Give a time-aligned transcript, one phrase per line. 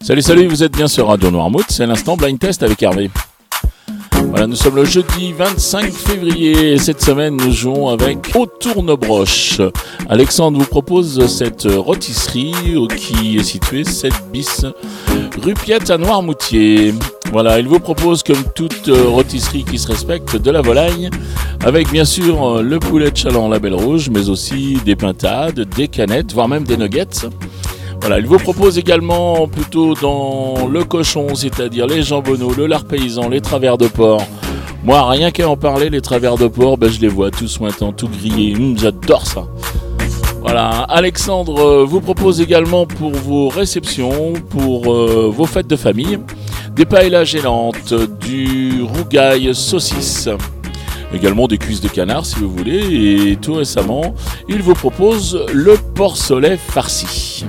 [0.00, 3.10] Salut, salut, vous êtes bien sur Radio Noirmouth, c'est l'instant blind test avec Hervé.
[4.28, 9.60] Voilà, nous sommes le jeudi 25 février et cette semaine nous jouons avec Au Tournebroche.
[10.08, 12.52] Alexandre vous propose cette rôtisserie
[12.96, 14.66] qui est située 7 bis
[15.42, 16.92] rue Piette à Noirmoutier.
[17.32, 21.10] Voilà, il vous propose comme toute rôtisserie qui se respecte de la volaille
[21.64, 25.88] avec bien sûr le poulet de chaland la belle rouge mais aussi des pintades, des
[25.88, 27.26] canettes, voire même des nuggets.
[28.14, 33.40] Il vous propose également plutôt dans le cochon, c'est-à-dire les jambonneaux, le lard paysan, les
[33.40, 34.24] travers de porc.
[34.84, 37.92] Moi, rien qu'à en parler, les travers de porc, ben, je les vois tous sointants,
[37.92, 38.54] tout grillés.
[38.54, 39.48] Hum, j'adore ça.
[40.40, 46.20] Voilà, Alexandre euh, vous propose également pour vos réceptions, pour euh, vos fêtes de famille,
[46.76, 50.28] des paellas gélantes, du rougail saucisse,
[51.12, 54.14] également des cuisses de canard si vous voulez, et tout récemment,
[54.48, 57.44] il vous propose le porcelet farci.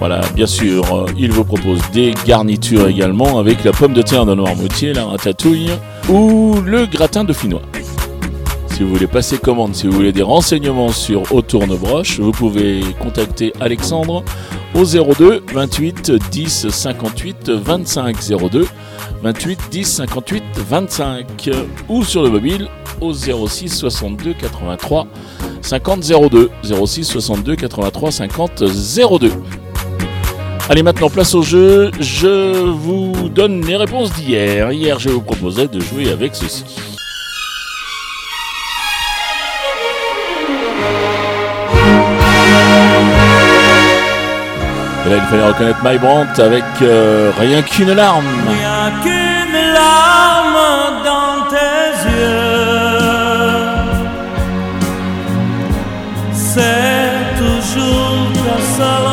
[0.00, 4.24] Voilà, bien sûr, euh, il vous propose des garnitures également avec la pomme de terre
[4.24, 5.68] de Noirmoutier, la ratatouille
[6.08, 7.60] ou le gratin de finois.
[8.68, 12.80] Si vous voulez passer commande, si vous voulez des renseignements sur Au Tournebroche, vous pouvez
[12.98, 14.24] contacter Alexandre
[14.74, 18.16] au 02 28 10 58 25
[18.50, 18.66] 02
[19.22, 21.50] 28 10 58 25
[21.90, 22.68] ou sur le mobile
[23.02, 25.06] au 06 62 83
[25.60, 26.50] 50 02
[26.86, 28.64] 06 62 83 50
[29.20, 29.30] 02.
[30.70, 31.90] Allez, maintenant, place au jeu.
[31.98, 34.70] Je vous donne les réponses d'hier.
[34.70, 36.64] Hier, je vous proposais de jouer avec ceci.
[45.04, 48.24] Et là, il fallait reconnaître My Brandt avec euh, Rien qu'une larme.
[48.46, 52.30] Rien qu'une larme dans tes yeux.
[56.32, 59.09] C'est toujours ta seule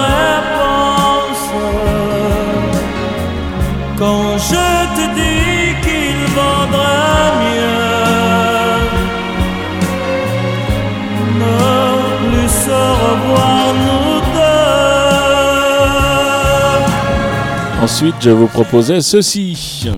[17.89, 19.89] Ensuite, je vous proposais ceci.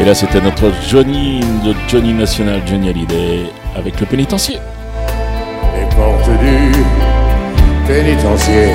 [0.00, 4.60] Et là, c'était notre Johnny de Johnny National, Johnny Hallyday, avec le pénitencier.
[5.74, 6.72] les portes du
[7.88, 8.74] pénitencier.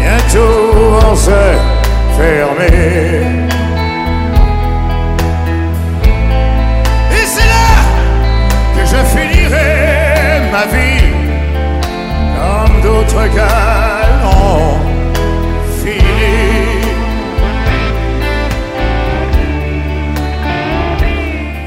[0.00, 1.30] Bientôt vont se
[2.16, 3.03] fermer.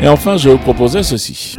[0.01, 1.55] Et enfin, je vous proposais ceci.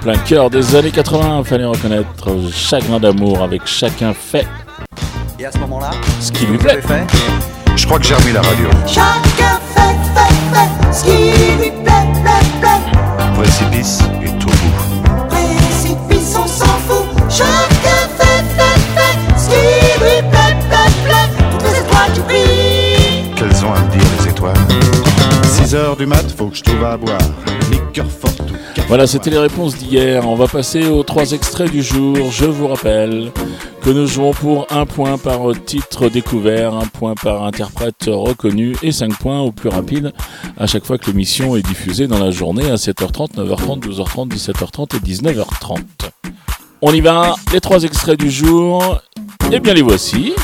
[0.00, 4.46] Plein cœur des années 80, fallait reconnaître chagrin d'amour avec chacun fait
[5.38, 6.80] Et à ce moment-là, ce qui lui plaît.
[6.82, 7.06] fait?
[7.76, 8.68] Je crois que j'ai remis la radio.
[8.86, 12.01] Chacun fait, fait, fait ce qui lui plaît.
[25.72, 27.18] 6 heures du mat, faut que je trouve à boire.
[27.70, 28.88] Liqueur forte ou café.
[28.88, 30.28] Voilà, c'était les réponses d'hier.
[30.28, 32.30] On va passer aux trois extraits du jour.
[32.30, 33.32] Je vous rappelle
[33.80, 38.92] que nous jouons pour un point par titre découvert, un point par interprète reconnu et
[38.92, 40.12] 5 points au plus rapide
[40.58, 44.96] à chaque fois que l'émission est diffusée dans la journée à 7h30, 9h30, 12h30, 17h30
[44.96, 45.78] et 19h30.
[46.82, 49.00] On y va, les trois extraits du jour.
[49.50, 50.34] Eh bien les voici.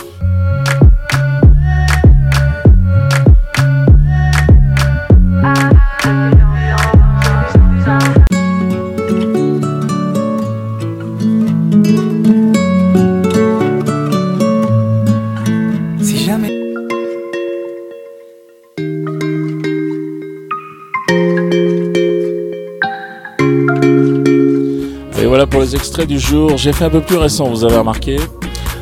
[25.20, 26.56] Et voilà pour les extraits du jour.
[26.56, 28.18] J'ai fait un peu plus récent, vous avez remarqué.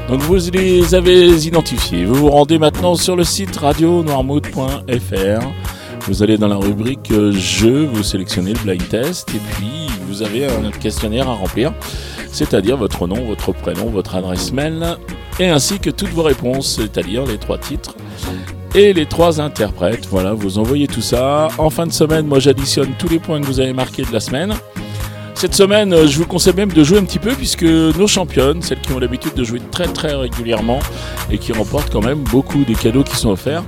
[0.09, 2.05] Donc vous les avez identifiés.
[2.05, 5.47] Vous vous rendez maintenant sur le site radionoirmouth.fr.
[6.07, 10.23] Vous allez dans la rubrique euh, Jeux, vous sélectionnez le blind test et puis vous
[10.23, 11.73] avez un questionnaire à remplir,
[12.31, 14.97] c'est-à-dire votre nom, votre prénom, votre adresse mail
[15.41, 17.97] et ainsi que toutes vos réponses, c'est-à-dire les trois titres
[18.75, 20.07] et les trois interprètes.
[20.09, 21.49] Voilà, vous envoyez tout ça.
[21.59, 24.21] En fin de semaine, moi j'additionne tous les points que vous avez marqués de la
[24.21, 24.55] semaine.
[25.37, 28.63] Cette semaine, euh, je vous conseille même de jouer un petit peu puisque nos championnes,
[28.63, 30.79] celles qui ont l'habitude de jouer très très régulièrement
[31.31, 33.63] et qui remportent quand même beaucoup des cadeaux qui sont offerts,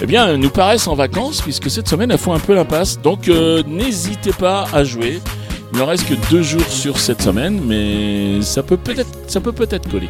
[0.00, 3.00] eh bien, nous paraissent en vacances puisque cette semaine, elles font un peu l'impasse.
[3.00, 5.20] Donc, euh, n'hésitez pas à jouer.
[5.72, 9.52] Il ne reste que deux jours sur cette semaine, mais ça peut peut-être, ça peut
[9.52, 10.08] peut-être coller.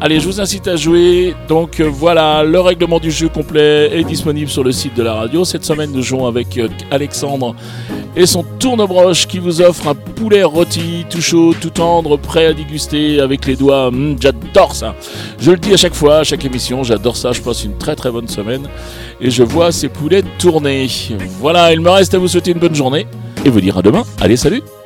[0.00, 1.34] Allez, je vous incite à jouer.
[1.48, 5.14] Donc euh, voilà, le règlement du jeu complet est disponible sur le site de la
[5.14, 5.44] radio.
[5.44, 6.60] Cette semaine, nous jouons avec
[6.90, 7.56] Alexandre
[8.18, 12.52] et son tournebroche qui vous offre un poulet rôti tout chaud, tout tendre, prêt à
[12.52, 13.86] déguster avec les doigts.
[13.86, 14.96] Hum, j'adore ça.
[15.38, 17.30] Je le dis à chaque fois, à chaque émission, j'adore ça.
[17.30, 18.68] Je passe une très très bonne semaine
[19.20, 20.88] et je vois ces poulets tourner.
[21.38, 23.06] Voilà, il me reste à vous souhaiter une bonne journée
[23.44, 24.02] et vous dire à demain.
[24.20, 24.62] Allez, salut